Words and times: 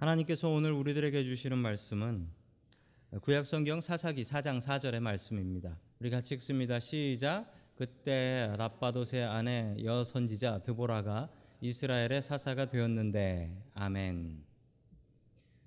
하나님께서 0.00 0.48
오늘 0.48 0.72
우리들에게 0.72 1.24
주시는 1.24 1.58
말씀은 1.58 2.26
구약 3.20 3.44
성경 3.44 3.82
사사기 3.82 4.22
4장 4.22 4.58
4절의 4.58 4.98
말씀입니다. 5.00 5.78
우리 5.98 6.08
같이 6.08 6.32
읽습니다. 6.36 6.80
시작. 6.80 7.52
그때 7.74 8.50
라빠도세 8.56 9.22
아내 9.24 9.76
여 9.84 10.02
선지자 10.02 10.62
드보라가 10.62 11.28
이스라엘의 11.60 12.22
사사가 12.22 12.70
되었는데 12.70 13.54
아멘. 13.74 14.42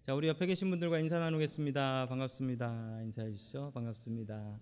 자, 0.02 0.16
우리 0.16 0.30
옆에 0.30 0.48
계신 0.48 0.72
분들과 0.72 0.98
인사 0.98 1.20
나누겠습니다. 1.20 2.08
반갑습니다. 2.08 3.02
인사해 3.04 3.32
주시죠. 3.34 3.70
반갑습니다. 3.76 4.60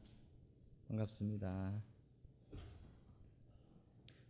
반갑습니다. 0.90 1.81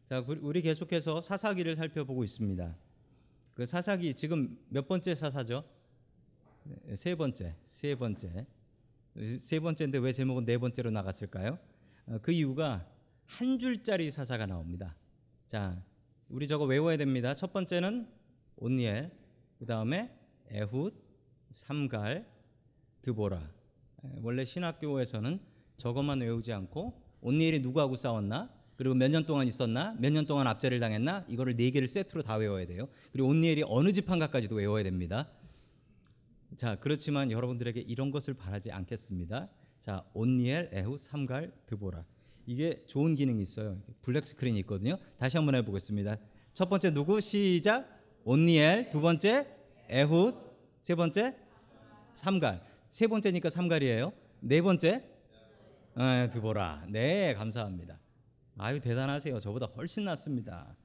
자, 0.06 0.24
우리 0.42 0.62
계속해서 0.62 1.22
사사기를 1.22 1.76
살펴보고 1.76 2.24
있습니다. 2.24 2.91
그 3.62 3.68
사사기 3.68 4.16
지금 4.16 4.58
몇 4.70 4.88
번째 4.88 5.14
사사죠? 5.14 5.64
네, 6.64 6.96
세 6.96 7.14
번째, 7.14 7.56
세 7.64 7.94
번째, 7.94 8.48
세 9.38 9.60
번째인데 9.60 10.00
왜 10.00 10.12
제목은 10.14 10.46
네 10.46 10.58
번째로 10.58 10.90
나갔을까요? 10.90 11.60
어, 12.08 12.18
그 12.24 12.32
이유가 12.32 12.90
한 13.28 13.60
줄짜리 13.60 14.10
사사가 14.10 14.48
나옵니다. 14.48 14.96
자, 15.46 15.80
우리 16.28 16.48
저거 16.48 16.66
외워야 16.66 16.98
됩니다. 16.98 17.36
첫 17.36 17.54
번째는 17.54 18.08
온니엘, 18.56 19.12
그 19.60 19.68
다음에 19.68 20.12
에훗, 20.50 20.90
삼갈, 21.52 22.28
드보라. 23.04 23.48
원래 24.24 24.44
신학교에서는 24.44 25.40
저것만 25.78 26.22
외우지 26.22 26.52
않고 26.52 27.00
온니엘이 27.22 27.60
누구하고 27.60 27.96
싸웠나? 27.96 28.52
그리고 28.82 28.96
몇 28.96 29.12
년 29.12 29.26
동안 29.28 29.46
있었나? 29.46 29.96
몇 30.00 30.12
년 30.12 30.26
동안 30.26 30.48
압제를 30.48 30.80
당했나? 30.80 31.24
이거를 31.30 31.56
네 31.56 31.70
개를 31.70 31.88
세트로 31.88 32.24
다 32.24 32.36
외워야 32.38 32.66
돼요. 32.66 32.88
그리고 33.12 33.28
옷니엘이 33.30 33.64
어느 33.68 33.92
지판가까지도 33.94 34.56
외워야 34.56 34.82
됩니다. 34.82 35.30
자, 36.58 36.78
그렇지만 36.80 37.30
여러분들에게 37.30 37.80
이런 37.82 38.10
것을 38.10 38.34
바라지 38.34 38.72
않겠습니다. 38.72 39.50
자, 39.80 40.04
옷니엘, 40.16 40.70
에훗, 40.74 40.98
삼갈, 40.98 41.52
드보라. 41.68 42.04
이게 42.48 42.84
좋은 42.88 43.16
기능이 43.16 43.40
있어요. 43.44 43.80
black 44.02 44.26
screen이 44.26 44.58
있거든요. 44.62 44.98
다시 45.20 45.38
한번 45.38 45.54
해보겠습니다. 45.56 46.16
첫 46.56 46.68
번째 46.68 46.92
누구? 46.92 47.22
시작. 47.22 47.88
옷니엘. 48.24 48.90
두 48.90 49.00
번째 49.00 49.46
에훗. 49.90 50.34
세 50.82 50.96
번째 50.96 51.36
삼갈. 52.14 52.64
세 52.90 53.06
번째니까 53.06 53.52
삼갈이에요. 53.52 54.12
네 54.40 54.60
번째 54.64 55.04
에, 56.00 56.30
드보라. 56.32 56.88
네, 56.90 57.36
감사합니다. 57.36 58.01
아유 58.58 58.80
대단하세요. 58.80 59.40
저보다 59.40 59.68
훨씬 59.68 60.06
낫습니다. 60.06 60.76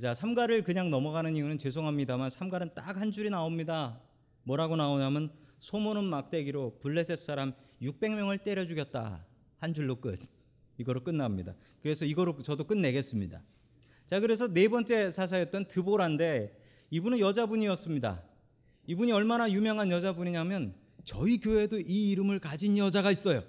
자, 0.00 0.14
삼가를 0.14 0.62
그냥 0.62 0.90
넘어가는 0.90 1.34
이유는 1.34 1.58
죄송합니다만 1.58 2.30
삼가는 2.30 2.74
딱 2.74 2.96
한 2.96 3.10
줄이 3.12 3.30
나옵니다. 3.30 4.00
뭐라고 4.44 4.76
나오냐면 4.76 5.32
소문은 5.60 6.04
막대기로 6.04 6.78
블레셋 6.80 7.18
사람 7.18 7.52
600명을 7.82 8.42
때려 8.44 8.64
죽였다. 8.64 9.24
한 9.58 9.74
줄로 9.74 9.96
끝. 9.96 10.20
이거로 10.78 11.02
끝납니다. 11.02 11.54
그래서 11.82 12.04
이거로 12.04 12.40
저도 12.42 12.64
끝내겠습니다. 12.64 13.42
자, 14.06 14.20
그래서 14.20 14.48
네 14.48 14.68
번째 14.68 15.10
사사였던 15.10 15.66
드보라인데 15.68 16.56
이분은 16.90 17.18
여자분이었습니다. 17.18 18.22
이분이 18.86 19.12
얼마나 19.12 19.50
유명한 19.50 19.90
여자분이냐면 19.90 20.74
저희 21.04 21.38
교회도 21.38 21.80
이 21.80 22.10
이름을 22.10 22.38
가진 22.38 22.78
여자가 22.78 23.10
있어요. 23.10 23.42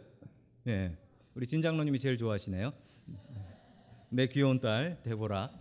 예. 0.68 0.98
우리 1.36 1.48
진장로님이 1.48 2.00
제일 2.00 2.18
좋아하시네요. 2.18 2.74
내 4.10 4.28
귀여운 4.28 4.60
딸 4.60 5.00
데보라. 5.04 5.52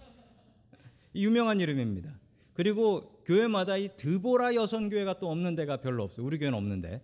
유명한 1.14 1.60
이름입니다. 1.60 2.18
그리고 2.54 3.22
교회마다 3.24 3.76
이 3.76 3.90
드보라 3.96 4.54
여성 4.54 4.88
교회가 4.88 5.18
또 5.18 5.30
없는 5.30 5.54
데가 5.54 5.78
별로 5.80 6.04
없어요. 6.04 6.26
우리 6.26 6.38
교회는 6.38 6.56
없는데 6.56 7.02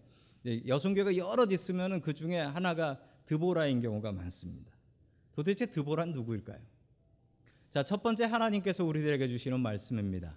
여성 0.66 0.94
교회가 0.94 1.16
여럿 1.16 1.53
있으면 1.53 2.00
그 2.00 2.12
중에 2.12 2.38
하나가 2.38 2.99
드보라인 3.27 3.81
경우가 3.81 4.12
많습니다. 4.12 4.72
도대체 5.33 5.66
드보라는 5.66 6.12
누구일까요? 6.12 6.59
자, 7.71 7.83
첫 7.83 8.03
번째 8.03 8.25
하나님께서 8.25 8.84
우리들에게 8.84 9.27
주시는 9.28 9.60
말씀입니다. 9.60 10.37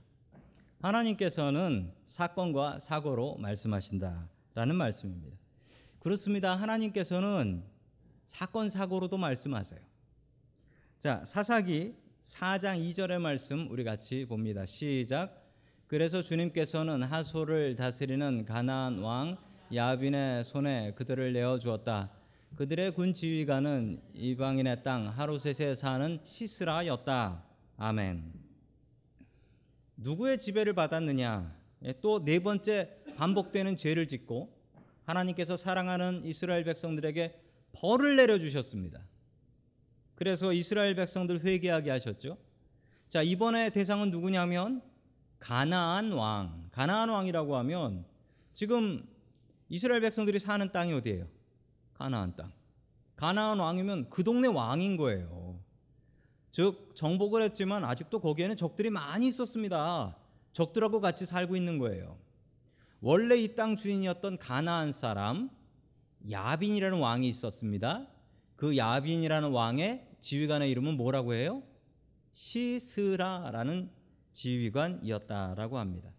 하나님께서는 0.80 1.94
사건과 2.06 2.80
사고로 2.80 3.38
말씀하신다라는 3.38 4.76
말씀입니다. 4.76 5.38
그렇습니다. 6.00 6.56
하나님께서는 6.56 7.64
사건 8.26 8.70
사고로도 8.70 9.18
말씀하세요. 9.18 9.87
자, 11.00 11.24
사사기 11.24 11.94
4장 12.24 12.84
2절의 12.84 13.20
말씀 13.20 13.70
우리 13.70 13.84
같이 13.84 14.26
봅니다. 14.26 14.66
시작. 14.66 15.48
그래서 15.86 16.24
주님께서는 16.24 17.04
하소를 17.04 17.76
다스리는 17.76 18.46
가나안 18.46 18.98
왕 19.04 19.38
야빈의 19.72 20.44
손에 20.44 20.96
그들을 20.96 21.34
내어 21.34 21.60
주었다. 21.60 22.10
그들의 22.56 22.96
군 22.96 23.14
지휘관은 23.14 24.02
이방인의 24.16 24.82
땅 24.82 25.08
하루셋에 25.10 25.76
사는 25.76 26.20
시스라였다. 26.24 27.44
아멘. 27.78 28.34
누구의 29.98 30.40
지배를 30.40 30.74
받았느냐? 30.74 31.56
예, 31.84 31.94
또네 32.02 32.40
번째 32.40 33.04
반복되는 33.18 33.78
죄를 33.78 34.08
짓고 34.08 34.52
하나님께서 35.04 35.58
사랑하는 35.58 36.24
이스라엘 36.26 36.64
백성들에게 36.64 37.40
벌을 37.74 38.16
내려 38.16 38.40
주셨습니다. 38.40 39.06
그래서 40.18 40.52
이스라엘 40.52 40.96
백성들 40.96 41.44
회개하게 41.46 41.92
하셨죠. 41.92 42.38
자, 43.08 43.22
이번에 43.22 43.70
대상은 43.70 44.10
누구냐면 44.10 44.82
가나안 45.38 46.12
왕. 46.12 46.70
가나안 46.72 47.10
왕이라고 47.10 47.56
하면 47.58 48.04
지금 48.52 49.08
이스라엘 49.70 50.02
백성들이 50.02 50.40
사는 50.40 50.72
땅이 50.72 50.92
어디예요? 50.94 51.28
가나안 51.94 52.36
땅. 52.36 52.52
가나안 53.16 53.60
왕이면 53.60 54.10
그 54.10 54.24
동네 54.24 54.48
왕인 54.48 54.98
거예요. 54.98 55.60
즉 56.50 56.94
정복을 56.96 57.44
했지만 57.44 57.86
아직도 57.86 58.20
거기에는 58.20 58.56
적들이 58.56 58.90
많이 58.90 59.28
있었습니다. 59.28 60.18
적들하고 60.52 61.00
같이 61.00 61.28
살고 61.28 61.56
있는 61.56 61.78
거예요. 61.78 62.18
원래 63.02 63.36
이 63.38 63.54
땅 63.56 63.76
주인이었던 63.76 64.40
가나안 64.40 64.92
사람 64.92 65.52
야빈이라는 66.32 66.98
왕이 66.98 67.30
있었습니다. 67.30 68.08
그 68.56 68.76
야빈이라는 68.76 69.52
왕의 69.52 70.07
지휘관의 70.28 70.70
이름은 70.72 70.98
뭐라고 70.98 71.34
해요? 71.34 71.64
시스라라는 72.34 73.90
지휘관이었다라고 74.34 75.78
합니다. 75.78 76.12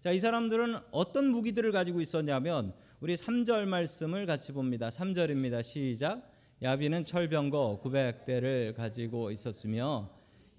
자, 0.00 0.12
이 0.12 0.20
사람들은 0.20 0.78
어떤 0.92 1.26
무기들을 1.26 1.72
가지고 1.72 2.00
있었냐면 2.00 2.72
우리 3.00 3.16
3절 3.16 3.66
말씀을 3.66 4.24
같이 4.24 4.52
봅니다. 4.52 4.88
3절입니다. 4.88 5.64
시작. 5.64 6.30
야빈은 6.62 7.04
철병거 7.04 7.80
900대를 7.82 8.76
가지고 8.76 9.32
있었으며 9.32 10.10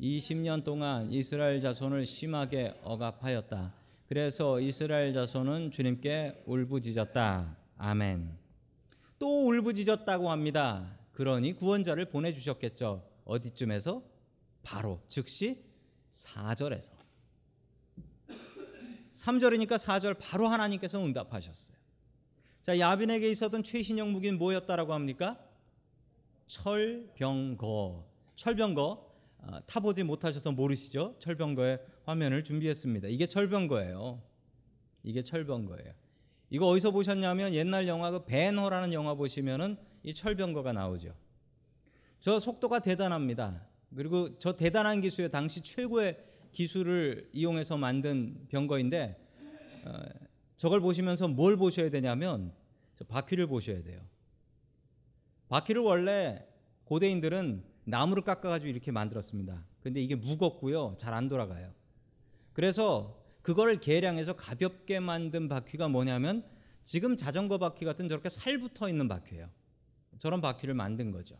20년 0.02 0.66
동안 0.66 1.10
이스라엘 1.10 1.62
자손을 1.62 2.06
심하게 2.06 2.74
억압하였다. 2.84 3.74
그래서 4.10 4.60
이스라엘 4.60 5.14
자손은 5.14 5.72
주님께 5.72 6.44
울부짖었다. 6.46 7.56
아멘. 7.78 8.38
또 9.18 9.48
울부짖었다고 9.48 10.30
합니다. 10.30 10.99
그러니 11.20 11.52
구원자를 11.52 12.06
보내주셨겠죠. 12.06 13.06
어디쯤에서? 13.26 14.02
바로 14.64 15.02
즉시 15.10 15.62
4절에서. 16.10 16.92
3절이니까 19.16 19.72
4절 19.72 20.16
바로 20.18 20.48
하나님께서 20.48 21.04
응답하셨어요. 21.04 21.78
자, 22.64 22.80
야빈에게 22.80 23.30
있었던 23.32 23.64
최신형 23.64 24.14
무기는 24.14 24.38
뭐였다라고 24.38 24.94
합니까? 24.94 25.38
철병거. 26.48 28.08
철병거 28.38 29.12
아, 29.40 29.60
타보지 29.66 30.06
못하셔서 30.06 30.54
모르시죠? 30.54 31.18
철병거의 31.20 31.82
화면을 32.06 32.46
준비했습니다. 32.46 33.10
이게 33.10 33.28
철병거예요. 33.28 34.24
이게 35.04 35.22
철병거예요. 35.22 35.92
이거 36.50 36.68
어디서 36.70 36.92
보셨냐면 36.92 37.54
옛날 37.54 37.90
영화 37.90 38.10
그 38.10 38.24
벤허라는 38.24 38.94
영화 38.94 39.16
보시면은 39.16 39.89
이 40.04 40.14
철병거가 40.14 40.74
나오죠. 40.74 41.14
저 42.20 42.40
속도가 42.40 42.80
대단합니다. 42.80 43.66
그리고 43.96 44.38
저 44.40 44.56
대단한 44.56 45.02
기술에 45.02 45.30
당시 45.30 45.62
최고의 45.62 46.18
기술을 46.52 47.30
이용해서 47.34 47.78
만든 47.78 48.48
병거인데 48.50 49.28
어, 49.86 50.00
저걸 50.58 50.82
보시면서 50.82 51.28
뭘 51.28 51.58
보셔야 51.58 51.90
되냐면 51.90 52.54
저 52.96 53.06
바퀴를 53.06 53.48
보셔야 53.48 53.82
돼요. 53.82 54.02
바퀴를 55.48 55.82
원래 55.82 56.46
고대인들은 56.84 57.64
나무를 57.86 58.24
깎아가지고 58.24 58.70
이렇게 58.70 58.92
만들었습니다. 58.92 59.66
근데 59.82 60.02
이게 60.02 60.16
무겁고요, 60.16 60.96
잘 61.00 61.14
안 61.14 61.30
돌아가요. 61.30 61.74
그래서 62.54 63.24
그걸 63.42 63.80
계량해서 63.80 64.34
가볍게 64.34 65.00
만든 65.00 65.48
바퀴가 65.48 65.88
뭐냐면 65.88 66.44
지금 66.84 67.16
자전거 67.16 67.58
바퀴 67.58 67.86
같은 67.86 68.10
저렇게 68.10 68.30
살 68.30 68.58
붙어 68.60 68.90
있는 68.90 69.08
바퀴예요. 69.08 69.50
저런 70.20 70.42
바퀴를 70.42 70.76
만든 70.76 71.12
거죠. 71.12 71.36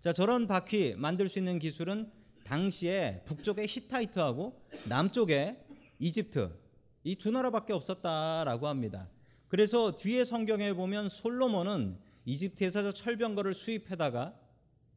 자, 0.00 0.12
저런 0.12 0.46
바퀴 0.48 0.94
만들 0.96 1.28
수 1.28 1.38
있는 1.38 1.58
기술은 1.58 2.10
당시에 2.44 3.22
북쪽의 3.24 3.66
히타이트하고 3.68 4.60
남쪽에 4.88 5.64
이집트 5.98 6.52
이 7.04 7.16
두 7.16 7.30
나라밖에 7.30 7.72
없었다라고 7.72 8.66
합니다. 8.66 9.08
그래서 9.48 9.92
뒤에 9.94 10.24
성경에 10.24 10.72
보면 10.72 11.08
솔로몬은 11.08 11.98
이집트에서 12.24 12.82
저 12.82 12.92
철병거를 12.92 13.54
수입해다가 13.54 14.34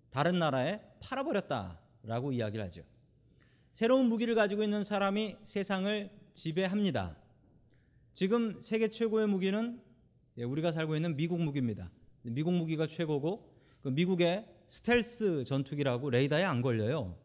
다른 0.09 0.39
나라에 0.39 0.81
팔아버렸다라고 1.01 2.31
이야기를 2.31 2.65
하죠. 2.65 2.83
새로운 3.71 4.07
무기를 4.07 4.33
가지고 4.33 4.63
있는 4.63 4.83
사람이 4.83 5.37
세상을 5.43 6.09
지배합니다. 6.33 7.17
지금 8.13 8.59
세계 8.61 8.87
최고의 8.89 9.27
무기는 9.27 9.81
예, 10.37 10.43
우리가 10.43 10.71
살고 10.71 10.95
있는 10.95 11.15
미국 11.15 11.41
무기입니다. 11.41 11.91
미국 12.23 12.53
무기가 12.53 12.87
최고고 12.87 13.53
그 13.81 13.89
미국의 13.89 14.45
스텔스 14.67 15.45
전투기라고 15.45 16.09
레이더에 16.09 16.43
안 16.43 16.61
걸려요. 16.61 17.17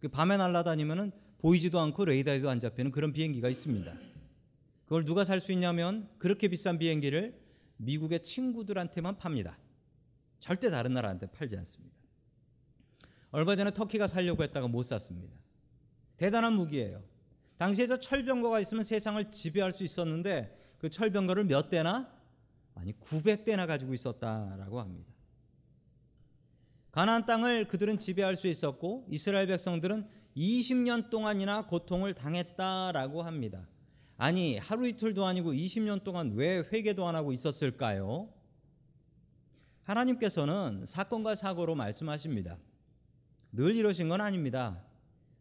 그 0.00 0.08
밤에 0.08 0.36
날아다니면은 0.36 1.12
보이지도 1.38 1.78
않고 1.80 2.06
레이더에도 2.06 2.48
안 2.48 2.60
잡히는 2.60 2.90
그런 2.90 3.12
비행기가 3.12 3.48
있습니다. 3.48 3.92
그걸 4.84 5.04
누가 5.04 5.24
살 5.24 5.40
수 5.40 5.52
있냐면 5.52 6.08
그렇게 6.18 6.48
비싼 6.48 6.78
비행기를 6.78 7.38
미국의 7.76 8.22
친구들한테만 8.22 9.16
팝니다. 9.18 9.58
절대 10.38 10.70
다른 10.70 10.94
나라한테 10.94 11.26
팔지 11.26 11.56
않습니다. 11.58 11.94
얼마 13.30 13.56
전에 13.56 13.70
터키가 13.70 14.06
살려고 14.06 14.42
했다가 14.42 14.68
못 14.68 14.82
샀습니다. 14.82 15.34
대단한 16.16 16.54
무기예요. 16.54 17.02
당시에 17.58 17.86
저 17.86 17.98
철병거가 17.98 18.58
있으면 18.60 18.84
세상을 18.84 19.30
지배할 19.30 19.72
수 19.72 19.84
있었는데 19.84 20.74
그 20.78 20.90
철병거를 20.90 21.44
몇 21.44 21.70
대나 21.70 22.10
아니 22.80 22.98
900대나 22.98 23.66
가지고 23.66 23.92
있었다라고 23.92 24.80
합니다. 24.80 25.12
가나안 26.92 27.26
땅을 27.26 27.68
그들은 27.68 27.98
지배할 27.98 28.36
수 28.36 28.48
있었고 28.48 29.06
이스라엘 29.10 29.46
백성들은 29.46 30.08
20년 30.36 31.10
동안이나 31.10 31.66
고통을 31.66 32.14
당했다라고 32.14 33.22
합니다. 33.22 33.68
아니 34.16 34.56
하루 34.56 34.88
이틀도 34.88 35.24
아니고 35.24 35.52
20년 35.52 36.02
동안 36.02 36.32
왜 36.34 36.58
회개도 36.72 37.06
안 37.06 37.14
하고 37.14 37.32
있었을까요? 37.32 38.32
하나님께서는 39.82 40.84
사건과 40.86 41.34
사고로 41.34 41.74
말씀하십니다. 41.74 42.58
늘 43.52 43.76
이러신 43.76 44.08
건 44.08 44.20
아닙니다. 44.20 44.82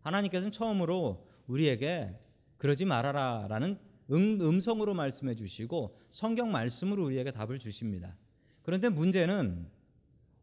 하나님께서는 0.02 0.52
처음으로 0.52 1.26
우리에게 1.48 2.20
그러지 2.58 2.86
말아라라는 2.86 3.80
음, 4.12 4.40
음성으로 4.42 4.94
말씀해 4.94 5.36
주시고 5.36 5.98
성경 6.10 6.52
말씀으로 6.52 7.06
우리에게 7.06 7.32
답을 7.32 7.60
주십니다. 7.60 8.16
그런데 8.64 8.90
문제는 8.90 9.68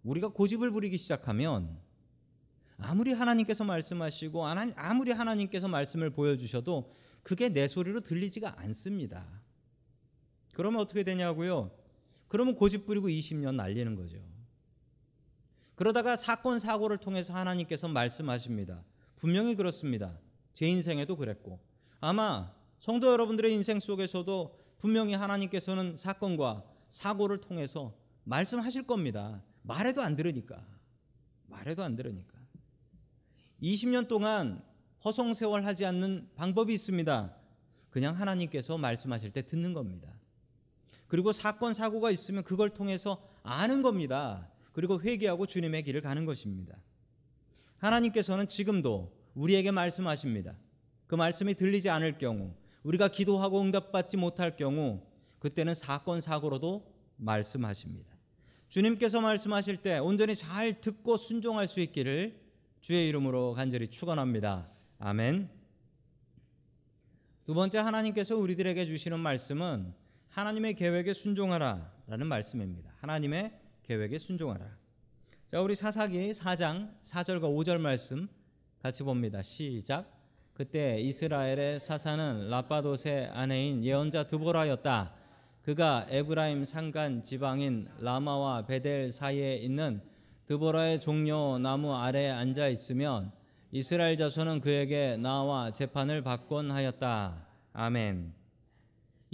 우리가 0.04 0.28
고집을 0.28 0.70
부리기 0.70 0.96
시작하면 0.98 1.78
아무리 2.78 3.12
하나님께서 3.12 3.64
말씀하시고 3.64 4.44
아무리 4.76 5.12
하나님께서 5.12 5.66
말씀을 5.66 6.10
보여주셔도 6.10 6.92
그게 7.22 7.48
내 7.48 7.66
소리로 7.66 8.00
들리지가 8.00 8.60
않습니다. 8.60 9.26
그러면 10.54 10.80
어떻게 10.80 11.02
되냐고요? 11.02 11.70
그러면 12.28 12.54
고집 12.54 12.86
부리고 12.86 13.08
20년 13.08 13.56
날리는 13.56 13.94
거죠. 13.96 14.18
그러다가 15.74 16.16
사건 16.16 16.58
사고를 16.58 16.98
통해서 16.98 17.34
하나님께서 17.34 17.88
말씀하십니다. 17.88 18.82
분명히 19.16 19.54
그렇습니다. 19.54 20.18
제 20.54 20.66
인생에도 20.66 21.16
그랬고 21.16 21.60
아마 22.00 22.54
성도 22.78 23.10
여러분들의 23.10 23.52
인생 23.52 23.80
속에서도 23.80 24.58
분명히 24.78 25.14
하나님께서는 25.14 25.96
사건과 25.96 26.64
사고를 26.88 27.40
통해서 27.40 27.94
말씀하실 28.24 28.86
겁니다. 28.86 29.42
말해도 29.62 30.02
안 30.02 30.16
들으니까. 30.16 30.64
말해도 31.46 31.82
안 31.82 31.96
들으니까. 31.96 32.36
20년 33.62 34.08
동안 34.08 34.62
허송세월 35.04 35.64
하지 35.64 35.86
않는 35.86 36.30
방법이 36.36 36.72
있습니다. 36.74 37.34
그냥 37.90 38.18
하나님께서 38.18 38.76
말씀하실 38.76 39.32
때 39.32 39.42
듣는 39.46 39.72
겁니다. 39.72 40.12
그리고 41.08 41.32
사건 41.32 41.72
사고가 41.72 42.10
있으면 42.10 42.42
그걸 42.42 42.70
통해서 42.70 43.22
아는 43.42 43.82
겁니다. 43.82 44.50
그리고 44.72 45.00
회개하고 45.00 45.46
주님의 45.46 45.84
길을 45.84 46.02
가는 46.02 46.26
것입니다. 46.26 46.76
하나님께서는 47.78 48.48
지금도 48.48 49.16
우리에게 49.34 49.70
말씀하십니다. 49.70 50.56
그 51.06 51.14
말씀이 51.14 51.54
들리지 51.54 51.88
않을 51.88 52.18
경우, 52.18 52.52
우리가 52.86 53.08
기도하고 53.08 53.60
응답받지 53.62 54.16
못할 54.16 54.56
경우, 54.56 55.02
그때는 55.40 55.74
사건 55.74 56.20
사고로도 56.20 56.94
말씀하십니다. 57.16 58.16
주님께서 58.68 59.20
말씀하실 59.20 59.78
때 59.78 59.98
온전히 59.98 60.36
잘 60.36 60.80
듣고 60.80 61.16
순종할 61.16 61.66
수 61.66 61.80
있기를 61.80 62.40
주의 62.80 63.08
이름으로 63.08 63.54
간절히 63.54 63.88
축원합니다. 63.88 64.70
아멘. 65.00 65.50
두 67.44 67.54
번째 67.54 67.78
하나님께서 67.78 68.36
우리들에게 68.36 68.86
주시는 68.86 69.18
말씀은 69.18 69.92
하나님의 70.28 70.74
계획에 70.74 71.12
순종하라라는 71.12 72.26
말씀입니다. 72.28 72.92
하나님의 72.98 73.58
계획에 73.82 74.18
순종하라. 74.18 74.76
자, 75.48 75.60
우리 75.60 75.74
사사기 75.74 76.30
4장 76.30 77.00
4절과 77.02 77.42
5절 77.42 77.78
말씀 77.78 78.28
같이 78.80 79.02
봅니다. 79.02 79.42
시작. 79.42 80.15
그때 80.56 80.98
이스라엘의 81.02 81.78
사사는 81.78 82.48
라빠도의 82.48 83.28
아내인 83.34 83.84
예언자 83.84 84.26
드보라였다. 84.26 85.12
그가 85.60 86.06
에브라임 86.08 86.64
산간 86.64 87.22
지방인 87.22 87.88
라마와 88.00 88.64
베델 88.64 89.12
사이에 89.12 89.56
있는 89.56 90.00
드보라의 90.46 90.98
종료 91.00 91.58
나무 91.58 91.94
아래에 91.94 92.30
앉아 92.30 92.68
있으면 92.68 93.32
이스라엘 93.70 94.16
자손은 94.16 94.62
그에게 94.62 95.18
나와 95.18 95.72
재판을 95.72 96.22
받곤 96.22 96.70
하였다. 96.70 97.46
아멘. 97.74 98.32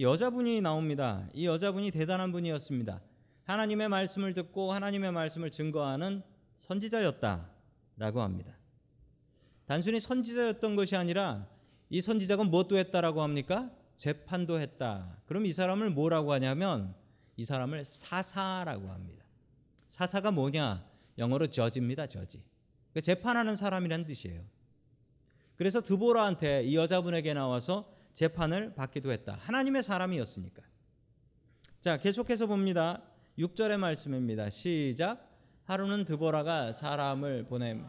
여자분이 0.00 0.60
나옵니다. 0.60 1.28
이 1.34 1.46
여자분이 1.46 1.92
대단한 1.92 2.32
분이었습니다. 2.32 3.00
하나님의 3.44 3.88
말씀을 3.88 4.34
듣고 4.34 4.72
하나님의 4.72 5.12
말씀을 5.12 5.52
증거하는 5.52 6.24
선지자였다라고 6.56 8.22
합니다. 8.22 8.56
단순히 9.66 10.00
선지자였던 10.00 10.76
것이 10.76 10.96
아니라 10.96 11.46
이 11.90 12.00
선지자가 12.00 12.44
무엇도 12.44 12.78
했다라고 12.78 13.22
합니까? 13.22 13.70
재판도 13.96 14.58
했다. 14.60 15.18
그럼 15.26 15.46
이 15.46 15.52
사람을 15.52 15.90
뭐라고 15.90 16.32
하냐면 16.32 16.94
이 17.36 17.44
사람을 17.44 17.84
사사라고 17.84 18.90
합니다. 18.90 19.24
사사가 19.88 20.30
뭐냐? 20.30 20.84
영어로 21.18 21.48
저지입니다. 21.48 22.06
저지. 22.06 22.42
재판하는 23.02 23.56
사람이라는 23.56 24.06
뜻이에요. 24.06 24.42
그래서 25.56 25.80
드보라한테 25.80 26.64
이 26.64 26.76
여자분에게 26.76 27.34
나와서 27.34 27.92
재판을 28.12 28.74
받기도 28.74 29.12
했다. 29.12 29.36
하나님의 29.40 29.82
사람이었으니까. 29.82 30.62
자, 31.80 31.96
계속해서 31.96 32.46
봅니다. 32.46 33.02
6절의 33.38 33.78
말씀입니다. 33.78 34.50
시작. 34.50 35.28
하루는 35.64 36.04
드보라가 36.04 36.72
사람을 36.72 37.44
보냄 37.44 37.88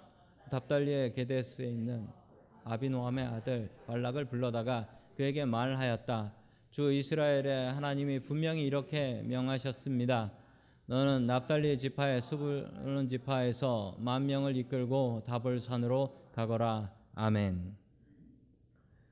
답달리의 0.53 1.15
게데스에 1.15 1.65
있는 1.65 2.07
아비노함의 2.63 3.25
아들 3.25 3.71
발락을 3.87 4.25
불러다가 4.25 4.87
그에게 5.15 5.45
말하였다. 5.45 6.31
주 6.69 6.93
이스라엘의 6.93 7.73
하나님이 7.73 8.19
분명히 8.19 8.63
이렇게 8.63 9.23
명하셨습니다. 9.23 10.31
너는 10.85 11.25
납달리 11.25 11.75
지파의 11.79 12.21
스불론 12.21 13.07
지파에서 13.07 13.95
만 13.97 14.27
명을 14.27 14.55
이끌고 14.57 15.23
다볼 15.25 15.59
산으로 15.59 16.29
가거라. 16.35 16.93
아멘. 17.15 17.75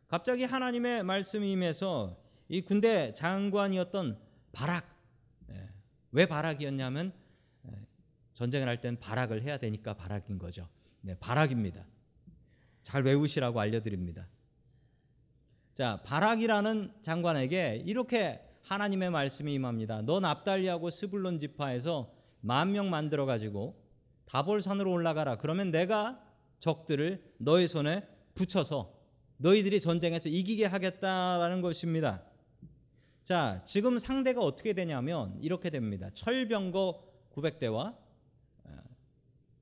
갑자기 0.07 0.43
하나님의 0.43 1.01
말씀이 1.01 1.51
임해서 1.53 2.21
이 2.49 2.61
군대 2.61 3.15
장관이었던 3.15 4.19
바락 4.51 4.85
예, 5.49 5.69
왜 6.11 6.27
바락이었냐면 6.27 7.11
예, 7.65 7.71
전쟁을 8.33 8.67
할 8.67 8.79
땐 8.79 8.99
바락을 8.99 9.41
해야 9.41 9.57
되니까 9.57 9.95
바락인 9.95 10.37
거죠. 10.37 10.67
네, 11.01 11.15
바락입니다. 11.19 11.85
잘 12.83 13.03
외우시라고 13.03 13.59
알려드립니다. 13.59 14.27
자, 15.73 16.01
바락이라는 16.03 16.93
장관에게 17.01 17.83
이렇게 17.85 18.41
하나님의 18.63 19.09
말씀이 19.09 19.53
임합니다. 19.53 20.01
너 20.01 20.19
납달리하고 20.19 20.89
스불론 20.89 21.39
지파에서 21.39 22.13
만 22.41 22.71
명 22.71 22.89
만들어 22.89 23.25
가지고 23.25 23.79
다볼산으로 24.25 24.91
올라가라. 24.91 25.37
그러면 25.37 25.71
내가 25.71 26.21
적들을 26.59 27.33
너의 27.37 27.67
손에 27.67 28.07
붙여서 28.35 28.93
너희들이 29.37 29.81
전쟁에서 29.81 30.29
이기게 30.29 30.65
하겠다라는 30.65 31.61
것입니다. 31.61 32.23
자, 33.23 33.63
지금 33.65 33.97
상대가 33.97 34.41
어떻게 34.41 34.73
되냐면 34.73 35.35
이렇게 35.41 35.69
됩니다. 35.69 36.09
철병거 36.13 37.03
900대와 37.33 37.95
어, 38.65 38.77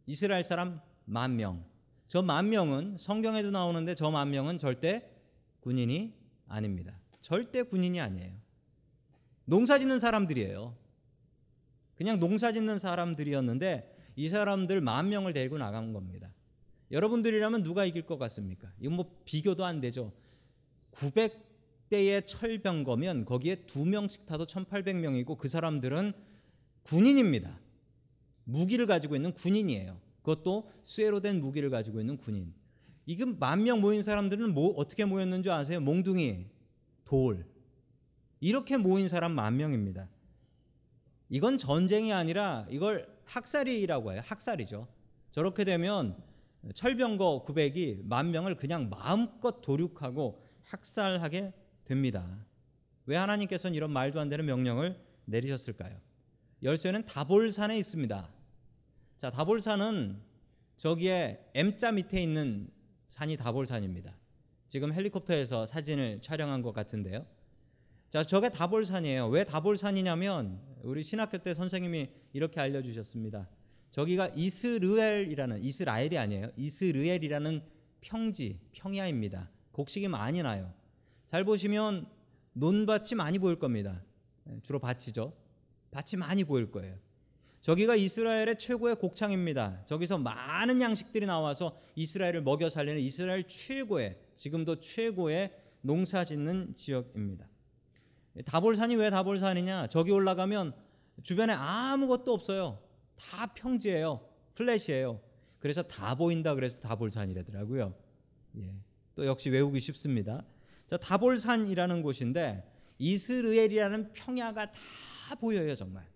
이스라엘 0.06 0.44
사람 0.44 0.82
만 1.10 1.36
명. 1.36 1.66
저 2.08 2.22
만 2.22 2.50
명은 2.50 2.98
성경에도 2.98 3.52
나오는데 3.52 3.96
저 3.96 4.10
만 4.12 4.32
명은 4.32 4.58
절대 4.58 5.10
군인이 5.62 6.14
아닙니다. 6.48 7.00
절대 7.22 7.64
군인이 7.64 8.00
아니에요. 8.00 8.34
농사 9.46 9.80
짓는 9.80 10.00
사람들이에요. 10.00 10.76
그냥 11.96 12.20
농사 12.20 12.52
짓는 12.52 12.80
사람들이었는데 12.80 13.96
이 14.16 14.30
사람들 14.30 14.82
만 14.82 15.10
명을 15.10 15.34
데리고 15.34 15.58
나간 15.58 15.94
겁니다. 15.94 16.34
여러분들이라면 16.92 17.64
누가 17.64 17.86
이길 17.86 18.04
것 18.06 18.18
같습니까? 18.18 18.72
이건 18.80 18.96
뭐 18.96 19.22
비교도 19.26 19.66
안 19.66 19.82
되죠. 19.82 20.12
때의 21.90 22.26
철병거면 22.26 23.26
거기에 23.26 23.66
두 23.66 23.86
명씩 23.86 24.26
타도 24.26 24.46
1,800명이고 24.46 25.38
그 25.38 25.48
사람들은 25.48 26.14
군인입니다. 26.84 27.60
무기를 28.44 28.86
가지고 28.86 29.16
있는 29.16 29.34
군인이에요. 29.34 30.00
그것도 30.30 30.70
쇠로 30.84 31.22
된 31.22 31.40
무기를 31.40 31.70
가지고 31.72 32.00
있는 32.00 32.18
군인. 32.18 32.54
이건 33.08 33.40
만명 33.40 33.82
모인 33.82 34.04
사람들은 34.04 34.54
뭐 34.54 34.74
어떻게 34.76 35.06
모였는지 35.06 35.50
아세요? 35.50 35.80
몽둥이, 35.80 36.46
돌. 37.04 37.48
이렇게 38.40 38.78
모인 38.78 39.10
사람 39.10 39.32
만 39.32 39.58
명입니다. 39.58 40.08
이건 41.30 41.58
전쟁이 41.58 42.14
아니라 42.14 42.68
이걸 42.70 43.12
학살이라고 43.26 44.14
해요. 44.14 44.22
학살이죠. 44.24 44.88
저렇게 45.32 45.64
되면 45.64 46.16
철병거 46.74 47.46
900이 47.48 48.06
만 48.06 48.32
명을 48.32 48.56
그냥 48.56 48.90
마음껏 48.90 49.62
도륙하고 49.62 50.44
학살하게 50.64 51.54
됩니다. 51.86 52.46
왜 53.08 53.18
하나님께서는 53.18 53.76
이런 53.76 53.92
말도 53.92 54.20
안 54.20 54.30
되는 54.30 54.46
명령을 54.46 55.00
내리셨을까요? 55.26 56.00
열쇠는 56.62 57.08
다볼산에 57.08 57.78
있습니다. 57.78 58.39
자, 59.20 59.30
다볼산은 59.30 60.18
저기에 60.78 61.52
M자 61.54 61.92
밑에 61.92 62.24
있는 62.24 62.70
산이 63.08 63.36
다볼산입니다. 63.36 64.16
지금 64.70 64.94
헬리콥터에서 64.94 65.66
사진을 65.66 66.22
촬영한 66.22 66.62
것 66.62 66.72
같은데요. 66.72 67.26
자, 68.10 68.24
저게 68.24 68.48
다볼산이에요. 68.48 69.28
왜 69.28 69.44
다볼산이냐면 69.44 70.62
우리 70.84 71.04
신학교 71.04 71.38
때 71.38 71.54
선생님이 71.54 72.10
이렇게 72.32 72.62
알려주셨습니다. 72.62 73.50
저기가 73.92 74.30
이스르엘이라는 74.30 75.60
이스라엘이 75.64 76.18
아니에요. 76.18 76.52
이스르엘이라는 76.56 77.62
평지 78.00 78.62
평야입니다. 78.72 79.52
곡식이 79.74 80.08
많이 80.08 80.42
나요. 80.42 80.74
잘 81.28 81.44
보시면 81.44 82.08
논밭이 82.54 83.16
많이 83.18 83.38
보일 83.38 83.60
겁니다. 83.60 84.02
예, 84.50 84.62
주로 84.64 84.80
밭이죠. 84.80 85.34
밭이 85.92 86.18
많이 86.18 86.46
보일 86.46 86.72
거예요. 86.72 86.96
저기가 87.62 87.96
이스라엘의 87.96 88.58
최고의 88.58 88.96
곡창입니다. 88.96 89.86
저기서 89.86 90.18
많은 90.18 90.82
양식들이 90.82 91.26
나와서 91.26 91.78
이스라엘을 91.96 92.42
먹여 92.42 92.70
살리는 92.70 93.02
이스라엘 93.02 93.48
최고의 93.48 94.18
지금도 94.36 94.80
최고의 94.80 95.54
농사 95.82 96.24
짓는 96.24 96.74
지역입니다. 96.74 97.48
다볼산이 98.46 98.96
왜 98.96 99.10
다볼산이냐? 99.10 99.88
저기 99.88 100.12
올라가면 100.12 100.74
주변에 101.24 101.54
아무것도 101.54 102.34
없어요. 102.34 102.82
다 103.18 103.48
평지예요. 103.54 104.26
플랫이에요. 104.54 105.20
그래서 105.60 105.82
다 105.84 106.16
보인다 106.16 106.56
그래서 106.56 106.80
다볼산이라더라고요. 106.80 107.94
예. 108.58 108.74
또 109.16 109.26
역시 109.26 109.50
외우기 109.50 109.82
쉽습니다. 109.82 110.46
자, 110.88 110.96
다볼산이라는 110.96 112.02
곳인데 112.02 112.64
이스르엘이라는 112.98 114.14
평야가 114.14 114.72
다 114.72 115.36
보여요, 115.40 115.76
정말. 115.76 116.08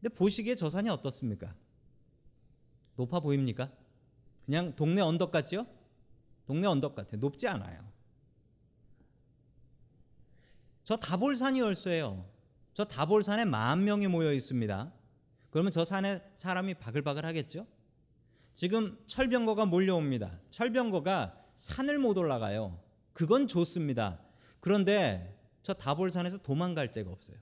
근데 0.00 0.14
보시기에 0.14 0.54
저 0.54 0.70
산이 0.70 0.88
어떻습니까? 0.88 1.54
높아 2.96 3.20
보입니까? 3.20 3.70
그냥 4.46 4.74
동네 4.76 5.00
언덕 5.00 5.30
같죠? 5.30 5.66
동네 6.46 6.66
언덕 6.66 6.94
같아. 6.94 7.16
높지 7.16 7.46
않아요. 7.48 7.86
저 10.84 10.96
다볼산이 10.96 11.60
열쇠예요. 11.60 12.26
저 12.72 12.84
다볼산에 12.84 13.44
만 13.44 13.84
명이 13.84 14.08
모여 14.08 14.32
있습니다. 14.32 14.92
그러면 15.50 15.72
저 15.72 15.84
산에 15.84 16.20
사람이 16.34 16.74
바글바글 16.74 17.24
하겠죠? 17.26 17.66
지금 18.54 18.98
철병거가 19.06 19.66
몰려옵니다. 19.66 20.40
철병거가 20.50 21.44
산을 21.56 21.98
못 21.98 22.16
올라가요. 22.16 22.80
그건 23.12 23.46
좋습니다. 23.46 24.20
그런데 24.60 25.38
저 25.62 25.74
다볼산에서 25.74 26.38
도망갈 26.38 26.92
데가 26.92 27.10
없어요. 27.10 27.36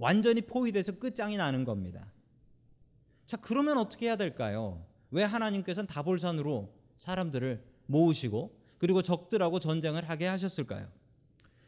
완전히 0.00 0.40
포위돼서 0.40 0.92
끝장이 0.92 1.36
나는 1.36 1.64
겁니다. 1.64 2.10
자, 3.26 3.36
그러면 3.36 3.76
어떻게 3.76 4.06
해야 4.06 4.16
될까요? 4.16 4.84
왜 5.10 5.22
하나님께서는 5.22 5.86
다볼산으로 5.86 6.72
사람들을 6.96 7.62
모으시고 7.86 8.58
그리고 8.78 9.02
적들하고 9.02 9.60
전쟁을 9.60 10.08
하게 10.08 10.26
하셨을까요? 10.26 10.88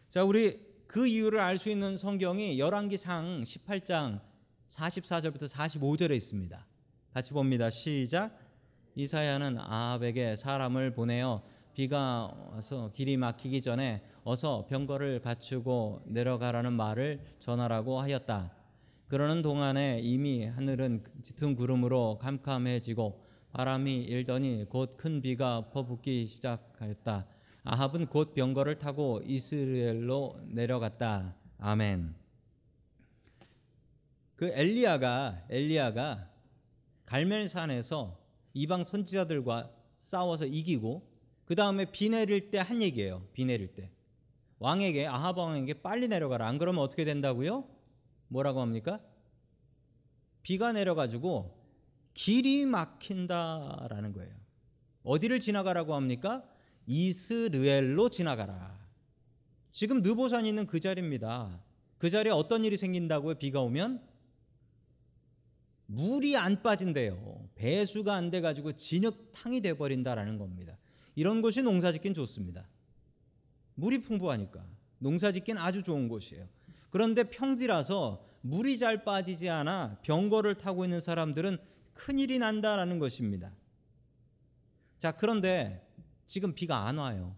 자, 0.08 0.24
우리 0.24 0.58
그 0.86 1.06
이유를 1.06 1.40
알 1.40 1.58
수 1.58 1.68
있는 1.68 1.98
성경이 1.98 2.58
열왕기상 2.58 3.42
18장 3.42 4.20
44절부터 4.66 5.46
45절에 5.48 6.16
있습니다. 6.16 6.66
같이 7.12 7.32
봅니다. 7.34 7.68
시작. 7.68 8.38
이사야는 8.94 9.58
아합에게 9.58 10.36
사람을 10.36 10.94
보내어 10.94 11.42
비가 11.74 12.32
와서 12.50 12.90
길이 12.94 13.16
막히기 13.16 13.62
전에 13.62 14.02
어서 14.24 14.66
병거를 14.68 15.20
갖추고 15.20 16.02
내려가라는 16.06 16.72
말을 16.74 17.20
전하라고 17.40 18.00
하였다. 18.00 18.52
그러는 19.08 19.42
동안에 19.42 20.00
이미 20.02 20.44
하늘은 20.46 21.04
짙은 21.22 21.54
구름으로 21.56 22.18
캄캄해지고 22.20 23.22
바람이 23.52 24.04
일더니 24.04 24.66
곧 24.68 24.96
큰 24.96 25.20
비가 25.20 25.68
퍼붓기 25.70 26.26
시작하였다. 26.26 27.26
아합은 27.64 28.06
곧 28.06 28.34
병거를 28.34 28.78
타고 28.78 29.20
이스라엘로 29.24 30.40
내려갔다. 30.48 31.36
아멘. 31.58 32.14
그 34.36 34.50
엘리야가 34.52 35.46
엘리야가 35.48 36.28
갈멜산에서 37.06 38.18
이방 38.54 38.84
선지자들과 38.84 39.70
싸워서 39.98 40.46
이기고 40.46 41.11
그 41.44 41.54
다음에 41.54 41.84
비 41.90 42.08
내릴 42.08 42.50
때 42.50 42.58
한 42.58 42.80
얘기예요. 42.82 43.26
비 43.32 43.44
내릴 43.44 43.74
때 43.74 43.90
왕에게 44.58 45.06
아합 45.06 45.38
왕에게 45.38 45.74
빨리 45.82 46.08
내려가라. 46.08 46.46
안 46.46 46.58
그러면 46.58 46.82
어떻게 46.82 47.04
된다고요? 47.04 47.68
뭐라고 48.28 48.60
합니까? 48.60 49.00
비가 50.42 50.72
내려가지고 50.72 51.58
길이 52.14 52.64
막힌다라는 52.66 54.12
거예요. 54.12 54.34
어디를 55.02 55.40
지나가라고 55.40 55.94
합니까? 55.94 56.44
이스르엘로 56.86 58.08
지나가라. 58.10 58.80
지금 59.70 60.02
느보산이 60.02 60.48
있는 60.48 60.66
그 60.66 60.78
자리입니다. 60.80 61.60
그 61.98 62.10
자리에 62.10 62.32
어떤 62.32 62.64
일이 62.64 62.76
생긴다고요? 62.76 63.36
비가 63.36 63.60
오면 63.60 64.02
물이 65.86 66.36
안 66.36 66.62
빠진대요. 66.62 67.48
배수가 67.54 68.14
안 68.14 68.30
돼 68.30 68.40
가지고 68.40 68.72
진흙탕이 68.72 69.60
돼 69.60 69.74
버린다라는 69.74 70.38
겁니다. 70.38 70.76
이런 71.14 71.42
곳이 71.42 71.62
농사짓긴 71.62 72.14
좋습니다. 72.14 72.68
물이 73.74 74.00
풍부하니까 74.00 74.64
농사짓긴 74.98 75.58
아주 75.58 75.82
좋은 75.82 76.08
곳이에요. 76.08 76.48
그런데 76.90 77.24
평지라서 77.24 78.24
물이 78.42 78.78
잘 78.78 79.04
빠지지 79.04 79.48
않아 79.48 79.98
병거를 80.02 80.56
타고 80.56 80.84
있는 80.84 81.00
사람들은 81.00 81.58
큰일이 81.94 82.38
난다라는 82.38 82.98
것입니다. 82.98 83.54
자, 84.98 85.12
그런데 85.12 85.86
지금 86.26 86.54
비가 86.54 86.86
안 86.86 86.98
와요. 86.98 87.36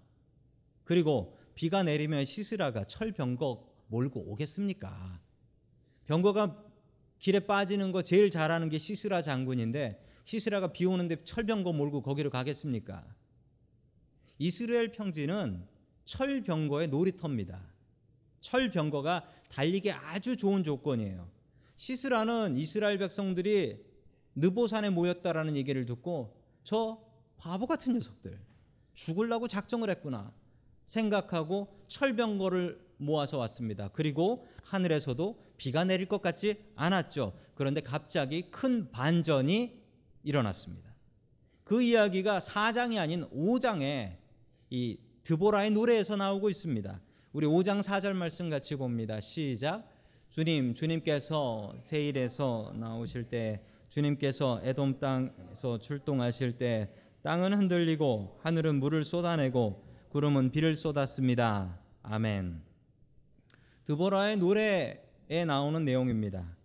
그리고 0.84 1.36
비가 1.54 1.82
내리면 1.82 2.24
시스라가 2.24 2.84
철병거 2.84 3.66
몰고 3.88 4.20
오겠습니까? 4.30 5.20
병거가 6.06 6.62
길에 7.18 7.40
빠지는 7.40 7.92
거 7.92 8.02
제일 8.02 8.30
잘하는 8.30 8.68
게 8.68 8.78
시스라 8.78 9.22
장군인데 9.22 10.04
시스라가 10.24 10.72
비 10.72 10.84
오는데 10.84 11.24
철병거 11.24 11.72
몰고 11.72 12.02
거기로 12.02 12.30
가겠습니까? 12.30 13.04
이스라엘 14.38 14.92
평지는 14.92 15.66
철병거의 16.04 16.88
놀이터입니다. 16.88 17.60
철병거가 18.40 19.28
달리기 19.48 19.90
아주 19.90 20.36
좋은 20.36 20.64
조건이에요. 20.64 21.30
시스라는 21.76 22.56
이스라엘 22.56 22.98
백성들이 22.98 23.84
느보산에 24.34 24.90
모였다라는 24.90 25.56
얘기를 25.56 25.86
듣고 25.86 26.36
저 26.62 27.02
바보 27.36 27.66
같은 27.66 27.94
녀석들 27.94 28.38
죽으려고 28.94 29.48
작정을 29.48 29.90
했구나 29.90 30.32
생각하고 30.84 31.74
철병거를 31.88 32.84
모아서 32.98 33.38
왔습니다. 33.38 33.88
그리고 33.92 34.46
하늘에서도 34.62 35.42
비가 35.56 35.84
내릴 35.84 36.06
것 36.06 36.22
같지 36.22 36.64
않았죠. 36.76 37.32
그런데 37.54 37.80
갑자기 37.80 38.50
큰 38.50 38.90
반전이 38.90 39.82
일어났습니다. 40.22 40.94
그 41.64 41.82
이야기가 41.82 42.38
4장이 42.40 42.98
아닌 43.00 43.24
5장에 43.30 44.23
이 44.74 44.98
드보라의 45.22 45.70
노래에서 45.70 46.16
나오고 46.16 46.50
있습니다. 46.50 47.00
우리 47.32 47.46
5장 47.46 47.80
4절 47.80 48.12
말씀 48.12 48.50
같이 48.50 48.74
봅니다. 48.74 49.20
시작. 49.20 49.88
주님, 50.30 50.74
주님께서 50.74 51.76
세일에서 51.78 52.72
나오실 52.74 53.28
때 53.28 53.62
주님께서 53.88 54.62
에돔 54.64 54.98
땅에서 54.98 55.78
출동하실 55.78 56.58
때 56.58 56.92
땅은 57.22 57.54
흔들리고 57.54 58.40
하늘은 58.42 58.80
물을 58.80 59.04
쏟아내고 59.04 59.84
구름은 60.08 60.50
비를 60.50 60.74
쏟았습니다. 60.74 61.78
아멘. 62.02 62.60
드보라의 63.84 64.38
노래에 64.38 65.44
나오는 65.46 65.84
내용입니다. 65.84 66.56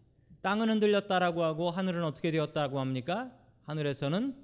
땅은 0.42 0.68
흔들렸다라고 0.68 1.44
하고 1.44 1.70
하늘은 1.70 2.04
어떻게 2.04 2.32
되었다고 2.32 2.80
합니까? 2.80 3.32
하늘에서는 3.66 4.36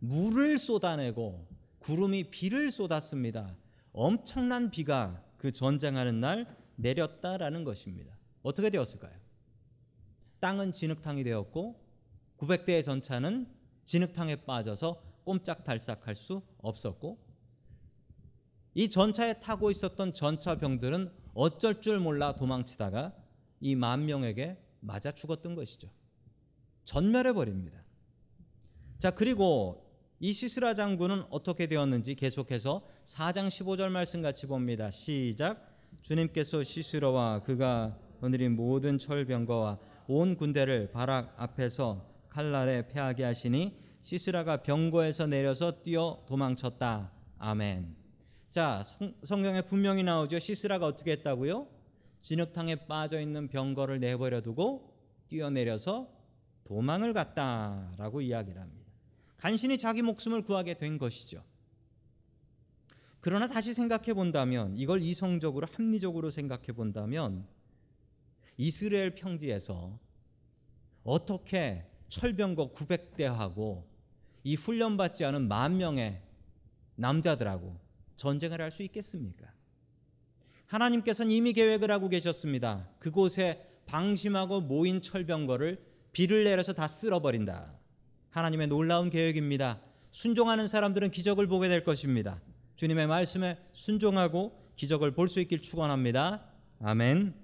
물을 0.00 0.58
쏟아내고 0.58 1.51
구름이 1.82 2.30
비를 2.30 2.70
쏟았습니다. 2.70 3.56
엄청난 3.92 4.70
비가 4.70 5.22
그 5.36 5.52
전쟁하는 5.52 6.20
날 6.20 6.56
내렸다라는 6.76 7.64
것입니다. 7.64 8.16
어떻게 8.42 8.70
되었을까요? 8.70 9.12
땅은 10.40 10.72
진흙탕이 10.72 11.24
되었고 11.24 11.80
900대의 12.38 12.84
전차는 12.84 13.46
진흙탕에 13.84 14.36
빠져서 14.44 15.02
꼼짝달싹할 15.24 16.14
수 16.14 16.42
없었고 16.58 17.18
이 18.74 18.88
전차에 18.88 19.40
타고 19.40 19.70
있었던 19.70 20.14
전차병들은 20.14 21.12
어쩔 21.34 21.80
줄 21.80 22.00
몰라 22.00 22.34
도망치다가 22.34 23.14
이 23.60 23.74
만 23.76 24.06
명에게 24.06 24.58
맞아 24.80 25.12
죽었던 25.12 25.54
것이죠. 25.54 25.88
전멸해 26.84 27.32
버립니다. 27.32 27.84
자, 28.98 29.12
그리고 29.12 29.91
이 30.24 30.32
시스라 30.32 30.74
장군은 30.74 31.24
어떻게 31.30 31.66
되었는지 31.66 32.14
계속해서 32.14 32.86
4장 33.02 33.48
15절 33.48 33.88
말씀 33.88 34.22
같이 34.22 34.46
봅니다. 34.46 34.88
시작. 34.88 35.74
주님께서 36.00 36.62
시스라와 36.62 37.40
그가 37.40 37.98
거느린 38.20 38.54
모든 38.54 39.00
철병거와 39.00 39.80
온 40.06 40.36
군대를 40.36 40.92
바락 40.92 41.34
앞에서 41.36 42.06
칼날에 42.28 42.86
패하게 42.86 43.24
하시니 43.24 43.76
시스라가 44.00 44.58
병거에서 44.58 45.26
내려서 45.26 45.82
뛰어 45.82 46.22
도망쳤다. 46.28 47.10
아멘. 47.38 47.96
자, 48.48 48.84
성, 48.84 49.14
성경에 49.24 49.62
분명히 49.62 50.04
나오죠. 50.04 50.38
시스라가 50.38 50.86
어떻게 50.86 51.10
했다고요? 51.10 51.66
진흙탕에 52.20 52.86
빠져 52.86 53.20
있는 53.20 53.48
병거를 53.48 53.98
내버려 53.98 54.40
두고 54.40 54.94
뛰어내려서 55.26 56.06
도망을 56.62 57.12
갔다라고 57.12 58.20
이야기를 58.20 58.60
합니다. 58.60 58.81
간신히 59.42 59.76
자기 59.76 60.02
목숨을 60.02 60.42
구하게 60.42 60.74
된 60.74 60.98
것이죠. 60.98 61.42
그러나 63.18 63.48
다시 63.48 63.74
생각해 63.74 64.14
본다면 64.14 64.76
이걸 64.76 65.02
이성적으로 65.02 65.66
합리적으로 65.72 66.30
생각해 66.30 66.66
본다면 66.66 67.48
이스라엘 68.56 69.16
평지에서 69.16 69.98
어떻게 71.02 71.84
철병거 72.08 72.72
900대하고 72.72 73.82
이 74.44 74.54
훈련받지 74.54 75.24
않은 75.24 75.48
만 75.48 75.76
명의 75.76 76.22
남자들하고 76.94 77.80
전쟁을 78.14 78.60
할 78.60 78.70
수 78.70 78.84
있겠습니까? 78.84 79.52
하나님께서는 80.66 81.32
이미 81.32 81.52
계획을 81.52 81.90
하고 81.90 82.08
계셨습니다. 82.08 82.88
그곳에 83.00 83.68
방심하고 83.86 84.60
모인 84.60 85.02
철병거를 85.02 85.84
비를 86.12 86.44
내려서 86.44 86.72
다 86.72 86.86
쓸어버린다. 86.86 87.81
하나님의 88.32 88.66
놀라운 88.66 89.08
계획입니다. 89.10 89.80
순종하는 90.10 90.66
사람들은 90.68 91.10
기적을 91.10 91.46
보게 91.46 91.68
될 91.68 91.84
것입니다. 91.84 92.40
주님의 92.76 93.06
말씀에 93.06 93.58
순종하고 93.72 94.58
기적을 94.76 95.12
볼 95.12 95.28
수 95.28 95.38
있길 95.40 95.60
축원합니다. 95.60 96.44
아멘. 96.80 97.34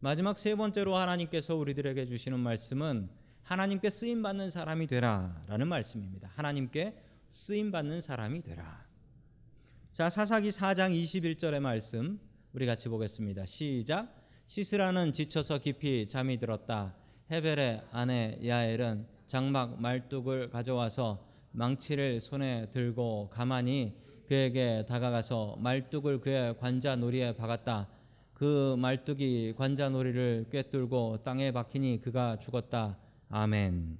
마지막 0.00 0.36
세 0.38 0.54
번째로 0.54 0.96
하나님께서 0.96 1.56
우리들에게 1.56 2.06
주시는 2.06 2.38
말씀은 2.38 3.08
하나님께 3.42 3.90
쓰임 3.90 4.22
받는 4.22 4.50
사람이 4.50 4.86
되라라는 4.88 5.68
말씀입니다. 5.68 6.30
하나님께 6.34 6.96
쓰임 7.30 7.70
받는 7.70 8.00
사람이 8.00 8.42
되라. 8.42 8.84
자, 9.92 10.10
사사기 10.10 10.50
4장 10.50 10.92
21절의 10.92 11.60
말씀 11.60 12.20
우리 12.52 12.66
같이 12.66 12.88
보겠습니다. 12.88 13.46
시작. 13.46 14.14
시스라는 14.46 15.12
지쳐서 15.12 15.58
깊이 15.58 16.08
잠이 16.08 16.38
들었다. 16.38 16.94
헤벨의 17.28 17.82
아내 17.90 18.38
야엘은 18.44 19.04
장막 19.26 19.80
말뚝을 19.80 20.48
가져와서 20.50 21.26
망치를 21.50 22.20
손에 22.20 22.70
들고 22.70 23.30
가만히 23.32 23.96
그에게 24.28 24.84
다가가서 24.88 25.56
말뚝을 25.58 26.20
그의 26.20 26.56
관자놀이에 26.58 27.34
박았다. 27.34 27.88
그 28.32 28.76
말뚝이 28.78 29.54
관자놀이를 29.56 30.46
꿰뚫고 30.52 31.24
땅에 31.24 31.50
박히니 31.50 32.00
그가 32.00 32.38
죽었다. 32.38 32.96
아멘. 33.28 33.98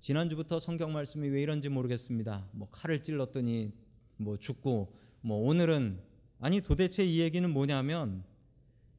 지난주부터 0.00 0.58
성경 0.58 0.92
말씀이 0.92 1.28
왜 1.28 1.40
이런지 1.40 1.68
모르겠습니다. 1.68 2.48
뭐 2.50 2.68
칼을 2.72 3.00
찔렀더니 3.00 3.72
뭐 4.16 4.36
죽고 4.36 4.96
뭐 5.20 5.48
오늘은 5.48 6.00
아니 6.40 6.60
도대체 6.60 7.04
이 7.04 7.20
얘기는 7.20 7.48
뭐냐면 7.48 8.24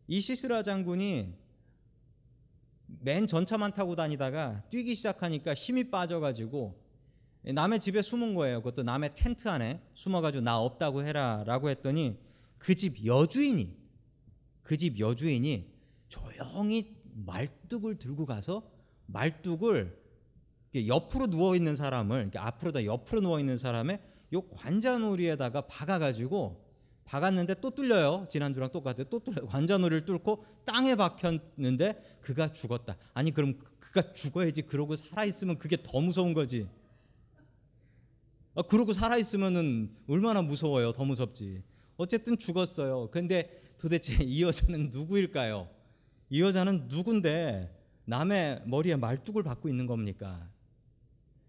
이 0.07 0.21
시스라 0.21 0.63
장군이 0.63 1.40
맨 2.99 3.25
전차만 3.27 3.73
타고 3.73 3.95
다니다가 3.95 4.63
뛰기 4.69 4.95
시작하니까 4.95 5.53
힘이 5.53 5.89
빠져가지고 5.89 6.79
남의 7.43 7.79
집에 7.79 8.01
숨은 8.01 8.35
거예요. 8.35 8.61
그것도 8.61 8.83
남의 8.83 9.15
텐트 9.15 9.47
안에 9.47 9.81
숨어가지고 9.95 10.43
나 10.43 10.59
없다고 10.59 11.03
해라라고 11.03 11.69
했더니 11.69 12.19
그 12.57 12.75
집 12.75 13.03
여주인이 13.05 13.75
그 14.61 14.77
집 14.77 14.99
여주인이 14.99 15.71
조용히 16.07 16.95
말뚝을 17.13 17.97
들고 17.97 18.25
가서 18.25 18.69
말뚝을 19.07 19.99
옆으로 20.75 21.27
누워 21.27 21.55
있는 21.55 21.75
사람을 21.75 22.31
앞으로 22.35 22.71
다 22.71 22.85
옆으로 22.85 23.21
누워 23.21 23.39
있는 23.39 23.57
사람의 23.57 23.99
요 24.33 24.41
관자놀이에다가 24.49 25.61
박아가지고 25.61 26.70
박았는데 27.05 27.55
또 27.61 27.69
뚫려요. 27.71 28.27
지난주랑 28.29 28.71
똑같아요. 28.71 29.03
또 29.05 29.19
뚫려. 29.19 29.45
관자놀이를 29.47 30.05
뚫고 30.05 30.45
땅에 30.65 30.95
박혔는데 30.95 32.17
그가 32.21 32.47
죽었다. 32.49 32.95
아니 33.13 33.31
그럼 33.31 33.57
그- 33.59 33.75
그가 33.79 34.13
죽어야지. 34.13 34.61
그러고 34.63 34.95
살아 34.95 35.25
있으면 35.25 35.57
그게 35.57 35.77
더 35.81 35.99
무서운 35.99 36.33
거지. 36.33 36.67
아, 38.55 38.61
그러고 38.61 38.93
살아 38.93 39.17
있으면은 39.17 39.93
얼마나 40.07 40.41
무서워요. 40.41 40.91
더 40.93 41.03
무섭지. 41.05 41.63
어쨌든 41.97 42.37
죽었어요. 42.37 43.09
근데 43.11 43.61
도대체 43.77 44.23
이 44.23 44.43
여자는 44.43 44.89
누구일까요? 44.91 45.69
이 46.29 46.41
여자는 46.41 46.87
누군데 46.87 47.77
남의 48.05 48.63
머리에 48.65 48.95
말뚝을 48.95 49.43
받고 49.43 49.69
있는 49.69 49.85
겁니까? 49.85 50.49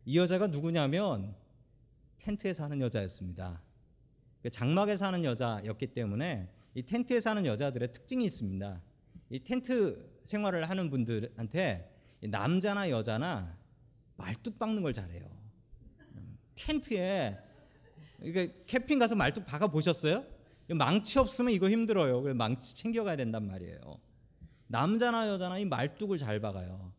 이 0.05 0.19
여자가 0.19 0.49
누구냐면 0.49 1.35
텐트에 2.19 2.53
사는 2.55 2.81
여자였습니다. 2.81 3.61
그 4.43 4.51
장막에 4.51 4.97
사는 4.97 5.25
여자였기 5.25 5.89
때문에 5.89 6.49
이 6.75 6.83
텐트에 6.83 7.21
사는 7.21 7.45
여자들의 7.47 7.93
특징이 7.93 8.25
있습니다. 8.25 8.81
이 9.31 9.41
텐트 9.41 10.11
생활을 10.25 10.69
하는 10.69 10.91
분들한테 10.91 11.91
이 12.23 12.29
남자나 12.29 12.91
여자나 12.91 13.57
말뚝 14.17 14.59
박는 14.59 14.83
걸 14.83 14.93
잘해요. 14.93 15.31
텐트에 16.55 17.39
이게 18.23 18.53
캠핑 18.67 18.99
가서 18.99 19.15
말뚝 19.15 19.47
박아 19.47 19.69
보셨어요? 19.69 20.25
망치 20.69 21.19
없으면 21.19 21.53
이거 21.53 21.69
힘들어요. 21.69 22.23
그래서 22.23 22.37
망치 22.37 22.75
챙겨가야 22.75 23.17
된단 23.17 23.47
말이에요. 23.47 23.81
남자나 24.69 25.29
여자나 25.29 25.59
이 25.59 25.65
말뚝을 25.65 26.19
잘 26.19 26.41
박아요. 26.41 26.93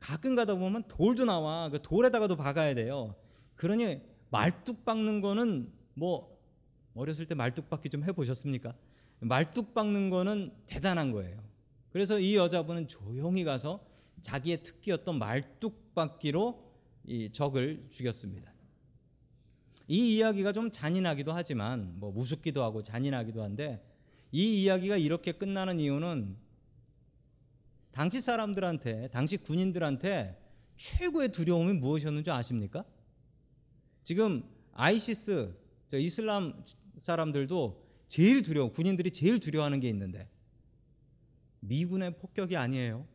가끔 0.00 0.34
가다 0.34 0.54
보면 0.54 0.84
돌도 0.88 1.24
나와. 1.24 1.68
그 1.68 1.80
돌에다가도 1.80 2.36
박아야 2.36 2.74
돼요. 2.74 3.14
그러니 3.54 4.02
말뚝 4.30 4.84
박는 4.84 5.20
거는 5.20 5.72
뭐 5.94 6.35
어렸을 6.96 7.26
때 7.26 7.34
말뚝 7.34 7.68
박기 7.68 7.90
좀 7.90 8.04
해보셨습니까? 8.04 8.74
말뚝 9.20 9.74
박는 9.74 10.10
거는 10.10 10.52
대단한 10.66 11.12
거예요. 11.12 11.42
그래서 11.90 12.18
이 12.18 12.36
여자분은 12.36 12.88
조용히 12.88 13.44
가서 13.44 13.84
자기의 14.22 14.62
특기였던 14.62 15.18
말뚝 15.18 15.94
박기로 15.94 16.62
이 17.04 17.30
적을 17.32 17.86
죽였습니다. 17.90 18.52
이 19.88 20.16
이야기가 20.16 20.52
좀 20.52 20.70
잔인하기도 20.70 21.32
하지만 21.32 21.94
뭐 22.00 22.10
무섭기도 22.10 22.62
하고 22.64 22.82
잔인하기도 22.82 23.42
한데 23.42 23.82
이 24.32 24.62
이야기가 24.62 24.96
이렇게 24.96 25.32
끝나는 25.32 25.78
이유는 25.78 26.36
당시 27.92 28.20
사람들한테 28.20 29.08
당시 29.08 29.36
군인들한테 29.36 30.42
최고의 30.76 31.30
두려움이 31.30 31.74
무엇이었는지 31.74 32.30
아십니까? 32.30 32.84
지금 34.02 34.44
아이시스 34.72 35.54
저 35.54 35.65
이슬람 35.92 36.62
사람들도 36.98 37.84
제일 38.08 38.42
두려워 38.42 38.72
군인들이 38.72 39.10
제일 39.10 39.40
두려워하는 39.40 39.80
게 39.80 39.88
있는데 39.88 40.28
미군의 41.60 42.18
폭격이 42.18 42.56
아니에요. 42.56 43.06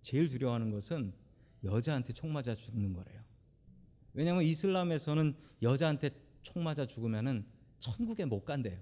제일 0.00 0.28
두려워하는 0.28 0.70
것은 0.70 1.12
여자한테 1.64 2.12
총 2.12 2.32
맞아 2.32 2.54
죽는 2.54 2.92
거래요. 2.92 3.22
왜냐하면 4.14 4.44
이슬람에서는 4.44 5.34
여자한테 5.62 6.10
총 6.42 6.62
맞아 6.62 6.86
죽으면은 6.86 7.46
천국에 7.78 8.24
못 8.24 8.44
간대요. 8.44 8.78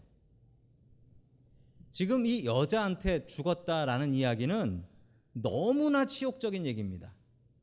지금 1.90 2.24
이 2.24 2.44
여자한테 2.44 3.26
죽었다라는 3.26 4.14
이야기는 4.14 4.84
너무나 5.32 6.04
치욕적인 6.04 6.66
얘기입니다. 6.66 7.14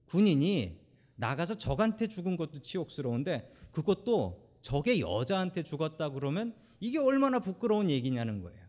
군인이 0.05 0.79
나가서 1.15 1.57
적한테 1.57 2.07
죽은 2.07 2.37
것도 2.37 2.59
치욕스러운데 2.59 3.51
그것도 3.71 4.46
저게 4.61 4.99
여자한테 4.99 5.63
죽었다 5.63 6.09
그러면 6.09 6.55
이게 6.79 6.99
얼마나 6.99 7.39
부끄러운 7.39 7.89
얘기냐는 7.89 8.41
거예요. 8.41 8.59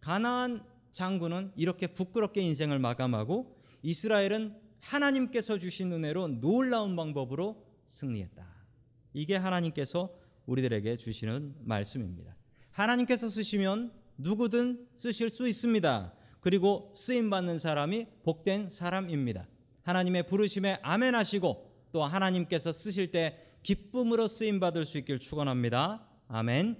가나안 0.00 0.64
장군은 0.92 1.52
이렇게 1.56 1.86
부끄럽게 1.86 2.40
인생을 2.40 2.78
마감하고 2.78 3.56
이스라엘은 3.82 4.56
하나님께서 4.80 5.58
주신 5.58 5.92
은혜로 5.92 6.40
놀라운 6.40 6.96
방법으로 6.96 7.64
승리했다. 7.86 8.46
이게 9.12 9.36
하나님께서 9.36 10.10
우리들에게 10.46 10.96
주시는 10.96 11.54
말씀입니다. 11.60 12.36
하나님께서 12.70 13.28
쓰시면 13.28 13.92
누구든 14.18 14.88
쓰실 14.94 15.30
수 15.30 15.48
있습니다. 15.48 16.14
그리고 16.40 16.92
쓰임 16.96 17.30
받는 17.30 17.58
사람이 17.58 18.06
복된 18.22 18.70
사람입니다. 18.70 19.46
하나님의 19.82 20.26
부르심에 20.26 20.78
아멘하시고 20.82 21.70
또 21.92 22.04
하나님께서 22.04 22.72
쓰실 22.72 23.10
때 23.10 23.49
기쁨으로 23.62 24.28
쓰임 24.28 24.60
받을 24.60 24.84
수 24.84 24.98
있길 24.98 25.18
축원합니다. 25.18 26.06
아멘. 26.28 26.76